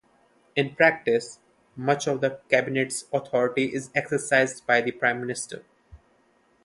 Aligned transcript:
In 0.55 0.73
practice, 0.73 1.37
much 1.75 2.07
of 2.07 2.21
the 2.21 2.39
Cabinet's 2.49 3.05
authority 3.13 3.71
is 3.71 3.91
exercised 3.93 4.65
by 4.65 4.81
the 4.81 4.89
Prime 4.89 5.19
Minister. 5.21 5.63